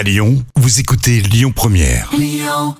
À 0.00 0.02
Lyon, 0.02 0.42
vous 0.56 0.80
écoutez 0.80 1.20
Lyon 1.20 1.52
Première. 1.54 2.10
Lyon 2.16 2.74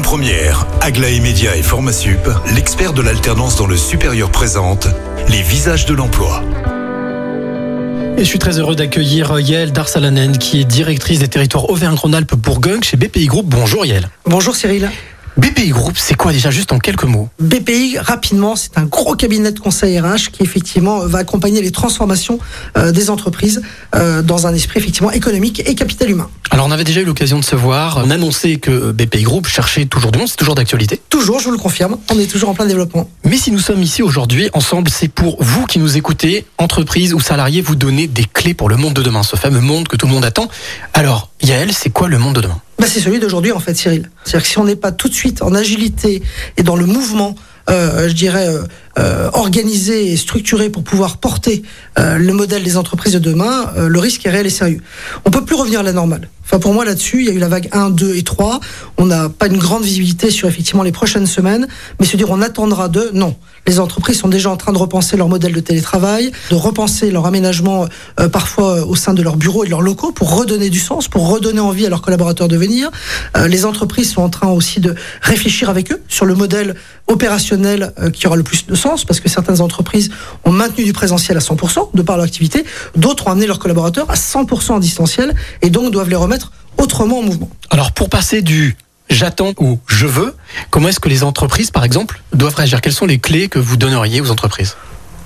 Première, 0.00 0.64
Aglaé 0.80 1.18
Média 1.18 1.56
et 1.56 1.62
Formasup, 1.64 2.30
l'expert 2.54 2.92
de 2.92 3.02
l'alternance 3.02 3.56
dans 3.56 3.66
le 3.66 3.76
supérieur 3.76 4.30
présente 4.30 4.86
les 5.28 5.42
visages 5.42 5.86
de 5.86 5.94
l'emploi. 5.94 6.44
Et 8.16 8.20
je 8.20 8.24
suis 8.28 8.38
très 8.38 8.60
heureux 8.60 8.76
d'accueillir 8.76 9.40
Yael 9.40 9.72
Darsalanen, 9.72 10.38
qui 10.38 10.60
est 10.60 10.64
directrice 10.64 11.18
des 11.18 11.26
territoires 11.26 11.68
Auvergne-Rhône-Alpes 11.68 12.36
Bourgogne 12.36 12.84
chez 12.84 12.96
BPI 12.96 13.26
Group. 13.26 13.46
Bonjour 13.48 13.84
Yael. 13.84 14.08
Bonjour 14.24 14.54
Cyril. 14.54 14.88
BPI 15.36 15.70
Group, 15.70 15.96
c'est 15.96 16.16
quoi 16.16 16.32
déjà 16.32 16.50
juste 16.50 16.72
en 16.72 16.78
quelques 16.78 17.04
mots 17.04 17.28
BPI, 17.38 17.98
rapidement, 17.98 18.56
c'est 18.56 18.76
un 18.76 18.84
gros 18.84 19.14
cabinet 19.14 19.52
de 19.52 19.58
conseil 19.58 19.98
RH 19.98 20.30
qui 20.32 20.42
effectivement 20.42 21.06
va 21.06 21.18
accompagner 21.18 21.62
les 21.62 21.70
transformations 21.70 22.38
euh, 22.76 22.92
des 22.92 23.10
entreprises 23.10 23.62
euh, 23.94 24.22
dans 24.22 24.46
un 24.46 24.54
esprit 24.54 24.78
effectivement 24.80 25.10
économique 25.10 25.62
et 25.66 25.74
capital 25.74 26.10
humain. 26.10 26.28
Alors 26.52 26.66
on 26.66 26.72
avait 26.72 26.82
déjà 26.82 27.00
eu 27.00 27.04
l'occasion 27.04 27.38
de 27.38 27.44
se 27.44 27.54
voir, 27.54 28.02
on 28.04 28.10
annonçait 28.10 28.56
que 28.56 28.90
BPI 28.90 29.22
Group 29.22 29.46
cherchait 29.46 29.86
toujours 29.86 30.10
du 30.10 30.18
monde, 30.18 30.26
c'est 30.28 30.36
toujours 30.36 30.56
d'actualité. 30.56 31.00
Toujours, 31.08 31.38
je 31.38 31.44
vous 31.44 31.52
le 31.52 31.58
confirme, 31.58 31.96
on 32.12 32.18
est 32.18 32.26
toujours 32.26 32.48
en 32.48 32.54
plein 32.54 32.66
développement. 32.66 33.08
Mais 33.24 33.36
si 33.36 33.52
nous 33.52 33.60
sommes 33.60 33.80
ici 33.82 34.02
aujourd'hui 34.02 34.50
ensemble, 34.52 34.90
c'est 34.90 35.06
pour 35.06 35.40
vous 35.40 35.64
qui 35.66 35.78
nous 35.78 35.96
écoutez, 35.96 36.44
entreprise 36.58 37.14
ou 37.14 37.20
salariés, 37.20 37.60
vous 37.60 37.76
donner 37.76 38.08
des 38.08 38.24
clés 38.24 38.54
pour 38.54 38.68
le 38.68 38.76
monde 38.76 38.94
de 38.94 39.02
demain, 39.02 39.22
ce 39.22 39.36
fameux 39.36 39.60
monde 39.60 39.86
que 39.86 39.96
tout 39.96 40.06
le 40.06 40.12
monde 40.12 40.24
attend. 40.24 40.48
Alors, 40.92 41.30
Yael, 41.40 41.72
c'est 41.72 41.90
quoi 41.90 42.08
le 42.08 42.18
monde 42.18 42.34
de 42.34 42.40
demain? 42.40 42.60
Bah, 42.80 42.86
c'est 42.88 43.00
celui 43.00 43.20
d'aujourd'hui 43.20 43.52
en 43.52 43.60
fait, 43.60 43.74
Cyril. 43.74 44.10
C'est-à-dire 44.24 44.42
que 44.42 44.48
si 44.48 44.58
on 44.58 44.64
n'est 44.64 44.74
pas 44.74 44.90
tout 44.90 45.08
de 45.08 45.14
suite 45.14 45.42
en 45.42 45.54
agilité 45.54 46.20
et 46.56 46.64
dans 46.64 46.76
le 46.76 46.86
mouvement, 46.86 47.36
euh, 47.68 48.08
je 48.08 48.14
dirais, 48.14 48.48
euh, 48.98 49.30
organisé 49.32 50.12
et 50.12 50.16
structuré 50.16 50.68
pour 50.68 50.82
pouvoir 50.82 51.18
porter 51.18 51.62
euh, 51.98 52.18
le 52.18 52.32
modèle 52.32 52.64
des 52.64 52.76
entreprises 52.76 53.12
de 53.12 53.18
demain, 53.18 53.70
euh, 53.76 53.88
le 53.88 53.98
risque 54.00 54.26
est 54.26 54.30
réel 54.30 54.46
et 54.46 54.50
sérieux. 54.50 54.80
On 55.24 55.30
peut 55.30 55.44
plus 55.44 55.54
revenir 55.54 55.80
à 55.80 55.82
la 55.82 55.92
normale. 55.92 56.28
Enfin, 56.50 56.58
pour 56.58 56.74
moi, 56.74 56.84
là-dessus, 56.84 57.20
il 57.20 57.26
y 57.26 57.28
a 57.28 57.32
eu 57.32 57.38
la 57.38 57.46
vague 57.46 57.68
1, 57.70 57.90
2 57.90 58.16
et 58.16 58.22
3. 58.24 58.58
On 58.98 59.06
n'a 59.06 59.28
pas 59.28 59.46
une 59.46 59.58
grande 59.58 59.84
visibilité 59.84 60.32
sur 60.32 60.48
effectivement 60.48 60.82
les 60.82 60.90
prochaines 60.90 61.26
semaines, 61.26 61.68
mais 62.00 62.06
se 62.06 62.16
dire 62.16 62.28
on 62.30 62.42
attendra 62.42 62.88
de, 62.88 63.10
non. 63.14 63.36
Les 63.68 63.78
entreprises 63.78 64.18
sont 64.18 64.28
déjà 64.28 64.50
en 64.50 64.56
train 64.56 64.72
de 64.72 64.78
repenser 64.78 65.16
leur 65.16 65.28
modèle 65.28 65.52
de 65.52 65.60
télétravail, 65.60 66.32
de 66.50 66.56
repenser 66.56 67.12
leur 67.12 67.26
aménagement 67.26 67.86
euh, 68.18 68.28
parfois 68.28 68.78
euh, 68.78 68.84
au 68.84 68.96
sein 68.96 69.14
de 69.14 69.22
leurs 69.22 69.36
bureaux 69.36 69.62
et 69.62 69.66
de 69.66 69.70
leurs 69.70 69.80
locaux 69.80 70.10
pour 70.10 70.36
redonner 70.36 70.70
du 70.70 70.80
sens, 70.80 71.06
pour 71.06 71.28
redonner 71.28 71.60
envie 71.60 71.86
à 71.86 71.88
leurs 71.88 72.02
collaborateurs 72.02 72.48
de 72.48 72.56
venir. 72.56 72.90
Euh, 73.36 73.46
les 73.46 73.64
entreprises 73.64 74.10
sont 74.10 74.22
en 74.22 74.28
train 74.28 74.48
aussi 74.48 74.80
de 74.80 74.96
réfléchir 75.22 75.70
avec 75.70 75.92
eux 75.92 76.02
sur 76.08 76.26
le 76.26 76.34
modèle 76.34 76.74
opérationnel 77.06 77.92
euh, 78.00 78.10
qui 78.10 78.26
aura 78.26 78.36
le 78.36 78.42
plus 78.42 78.66
de 78.66 78.74
sens, 78.80 79.04
parce 79.04 79.20
que 79.20 79.28
certaines 79.28 79.60
entreprises 79.60 80.10
ont 80.44 80.52
maintenu 80.52 80.84
du 80.84 80.92
présentiel 80.92 81.36
à 81.36 81.40
100% 81.40 81.90
de 81.94 82.02
par 82.02 82.16
leur 82.16 82.24
activité, 82.24 82.64
d'autres 82.96 83.26
ont 83.26 83.32
amené 83.32 83.46
leurs 83.46 83.58
collaborateurs 83.58 84.10
à 84.10 84.14
100% 84.14 84.72
en 84.72 84.78
distanciel 84.78 85.34
et 85.62 85.70
donc 85.70 85.92
doivent 85.92 86.10
les 86.10 86.16
remettre 86.16 86.52
autrement 86.78 87.18
en 87.18 87.22
mouvement. 87.22 87.50
Alors 87.70 87.92
pour 87.92 88.08
passer 88.08 88.42
du 88.42 88.76
j'attends 89.10 89.52
ou 89.58 89.78
je 89.86 90.06
veux, 90.06 90.34
comment 90.70 90.88
est-ce 90.88 91.00
que 91.00 91.08
les 91.08 91.24
entreprises, 91.24 91.70
par 91.70 91.84
exemple, 91.84 92.22
doivent 92.32 92.54
réagir? 92.54 92.80
Quelles 92.80 92.92
sont 92.92 93.06
les 93.06 93.18
clés 93.18 93.48
que 93.48 93.58
vous 93.58 93.76
donneriez 93.76 94.20
aux 94.20 94.30
entreprises? 94.30 94.76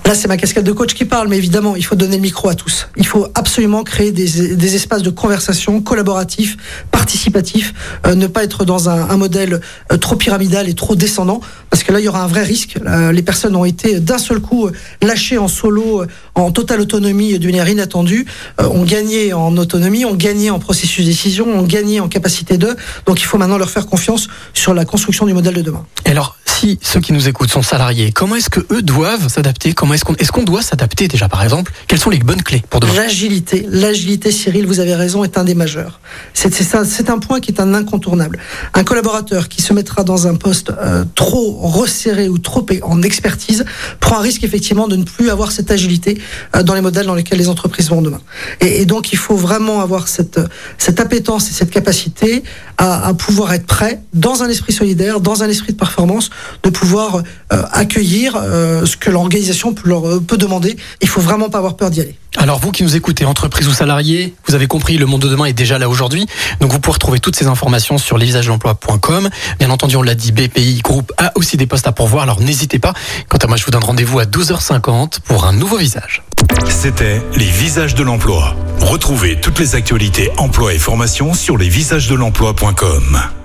Là, 0.05 0.13
c'est 0.13 0.27
ma 0.27 0.37
casquette 0.37 0.63
de 0.63 0.71
coach 0.71 0.93
qui 0.93 1.05
parle, 1.05 1.27
mais 1.29 1.37
évidemment, 1.37 1.75
il 1.75 1.83
faut 1.83 1.95
donner 1.95 2.17
le 2.17 2.21
micro 2.21 2.47
à 2.47 2.53
tous. 2.53 2.87
Il 2.95 3.07
faut 3.07 3.27
absolument 3.33 3.83
créer 3.83 4.11
des, 4.11 4.55
des 4.55 4.75
espaces 4.75 5.01
de 5.01 5.09
conversation 5.09 5.81
collaboratifs, 5.81 6.57
participatifs, 6.91 7.73
euh, 8.05 8.13
ne 8.13 8.27
pas 8.27 8.43
être 8.43 8.65
dans 8.65 8.87
un, 8.87 9.09
un 9.09 9.17
modèle 9.17 9.61
euh, 9.91 9.97
trop 9.97 10.15
pyramidal 10.15 10.69
et 10.69 10.75
trop 10.75 10.95
descendant, 10.95 11.41
parce 11.71 11.83
que 11.83 11.91
là, 11.91 11.99
il 11.99 12.05
y 12.05 12.07
aura 12.07 12.21
un 12.21 12.27
vrai 12.27 12.43
risque. 12.43 12.77
Euh, 12.85 13.11
les 13.11 13.23
personnes 13.23 13.55
ont 13.55 13.65
été 13.65 13.99
d'un 13.99 14.19
seul 14.19 14.41
coup 14.41 14.69
lâchées 15.01 15.39
en 15.39 15.47
solo, 15.47 16.03
euh, 16.03 16.07
en 16.35 16.51
totale 16.51 16.81
autonomie 16.81 17.39
de 17.39 17.45
manière 17.47 17.67
inattendue, 17.67 18.27
euh, 18.61 18.67
ont 18.67 18.83
gagné 18.83 19.33
en 19.33 19.57
autonomie, 19.57 20.05
ont 20.05 20.13
gagné 20.15 20.51
en 20.51 20.59
processus 20.59 21.03
de 21.03 21.09
décision, 21.09 21.47
ont 21.47 21.63
gagné 21.63 21.99
en 21.99 22.07
capacité 22.07 22.59
de. 22.59 22.75
Donc, 23.07 23.21
il 23.21 23.25
faut 23.25 23.39
maintenant 23.39 23.57
leur 23.57 23.71
faire 23.71 23.87
confiance 23.87 24.27
sur 24.53 24.75
la 24.75 24.85
construction 24.85 25.25
du 25.25 25.33
modèle 25.33 25.55
de 25.55 25.61
demain. 25.63 25.85
Et 26.05 26.11
alors, 26.11 26.37
si 26.45 26.79
ceux 26.81 27.01
qui 27.01 27.11
nous 27.11 27.27
écoutent 27.27 27.51
sont 27.51 27.63
salariés, 27.63 28.11
comment 28.11 28.35
est-ce 28.35 28.49
que 28.49 28.61
eux 28.71 28.81
doivent 28.81 29.27
s'adapter? 29.27 29.73
Est-ce 29.95 30.03
qu'on 30.03 30.15
est-ce 30.15 30.31
qu'on 30.31 30.43
doit 30.43 30.61
s'adapter 30.61 31.07
déjà, 31.07 31.29
par 31.29 31.41
exemple? 31.41 31.71
Quelles 31.87 31.99
sont 31.99 32.09
les 32.09 32.19
bonnes 32.19 32.41
clés 32.41 32.63
pour 32.69 32.81
demain? 32.81 32.93
L'agilité, 32.93 33.65
l'agilité, 33.69 34.29
Cyril, 34.29 34.67
vous 34.67 34.81
avez 34.81 34.93
raison, 34.93 35.23
est 35.23 35.37
un 35.37 35.45
des 35.45 35.55
majeurs. 35.55 35.99
C'est 36.33 36.53
c'est 36.53 37.09
un 37.09 37.19
point 37.19 37.39
qui 37.39 37.51
est 37.51 37.61
un 37.61 37.73
incontournable. 37.73 38.39
Un 38.73 38.83
collaborateur 38.83 39.47
qui 39.47 39.61
se 39.61 39.71
mettra 39.73 40.03
dans 40.03 40.27
un 40.27 40.35
poste 40.35 40.69
euh, 40.69 41.05
trop 41.15 41.59
resserré 41.61 42.27
ou 42.27 42.37
trop 42.37 42.65
en 42.83 43.01
expertise 43.03 43.63
prend 44.01 44.17
un 44.17 44.21
risque 44.21 44.43
effectivement 44.43 44.87
de 44.87 44.97
ne 44.97 45.03
plus 45.03 45.29
avoir 45.29 45.51
cette 45.51 45.71
agilité 45.71 46.17
euh, 46.55 46.63
dans 46.63 46.73
les 46.73 46.81
modèles 46.81 47.05
dans 47.05 47.15
lesquels 47.15 47.39
les 47.39 47.49
entreprises 47.49 47.89
vont 47.89 48.01
demain. 48.01 48.21
Et, 48.59 48.85
donc 48.85 49.13
il 49.13 49.17
faut 49.17 49.37
vraiment 49.37 49.79
avoir 49.79 50.07
cette 50.09 50.39
cette 50.77 50.99
appétence 50.99 51.49
et 51.49 51.53
cette 51.53 51.71
capacité 51.71 52.43
à, 52.77 53.13
pouvoir 53.13 53.53
être 53.53 53.65
prêt 53.65 54.01
dans 54.13 54.43
un 54.43 54.49
esprit 54.49 54.73
solidaire, 54.73 55.21
dans 55.21 55.43
un 55.43 55.47
esprit 55.47 55.71
de 55.71 55.77
performance, 55.77 56.29
de 56.63 56.69
pouvoir 56.69 57.23
euh, 57.53 57.63
accueillir 57.71 58.33
ce 58.35 58.97
que 58.97 59.09
l'organisation 59.09 59.73
peut, 59.73 59.84
leur, 59.85 60.07
euh, 60.07 60.19
peut 60.19 60.37
demander. 60.37 60.75
Il 61.01 61.07
faut 61.07 61.21
vraiment 61.21 61.49
pas 61.49 61.59
avoir 61.59 61.75
peur 61.75 61.89
d'y 61.89 62.01
aller. 62.01 62.15
Alors 62.37 62.59
vous 62.59 62.71
qui 62.71 62.83
nous 62.83 62.95
écoutez, 62.95 63.25
entreprise 63.25 63.67
ou 63.67 63.71
salariés, 63.71 64.33
vous 64.47 64.55
avez 64.55 64.67
compris, 64.67 64.97
le 64.97 65.05
monde 65.05 65.21
de 65.21 65.29
demain 65.29 65.45
est 65.45 65.53
déjà 65.53 65.79
là 65.79 65.87
aujourd'hui. 65.87 66.25
Donc 66.59 66.71
vous 66.71 66.79
pouvez 66.79 66.93
retrouver 66.93 67.19
toutes 67.19 67.35
ces 67.35 67.47
informations 67.47 67.97
sur 67.97 68.17
lesvisagesdelemploi.com. 68.17 69.29
Bien 69.59 69.69
entendu, 69.69 69.95
on 69.95 70.01
l'a 70.01 70.15
dit, 70.15 70.31
BPI 70.31 70.81
Group 70.83 71.13
a 71.17 71.31
aussi 71.35 71.57
des 71.57 71.65
postes 71.65 71.87
à 71.87 71.91
pourvoir, 71.91 72.23
alors 72.23 72.41
n'hésitez 72.41 72.79
pas. 72.79 72.93
Quant 73.29 73.37
à 73.37 73.47
moi, 73.47 73.57
je 73.57 73.65
vous 73.65 73.71
donne 73.71 73.83
rendez-vous 73.83 74.19
à 74.19 74.25
12h50 74.25 75.21
pour 75.21 75.45
un 75.45 75.53
nouveau 75.53 75.77
visage. 75.77 76.23
C'était 76.67 77.21
les 77.35 77.45
visages 77.45 77.95
de 77.95 78.03
l'emploi. 78.03 78.55
Retrouvez 78.81 79.39
toutes 79.39 79.59
les 79.59 79.75
actualités 79.75 80.29
emploi 80.37 80.73
et 80.73 80.77
formation 80.77 81.33
sur 81.33 81.57
lesvisagesdelemploi.com. 81.57 83.44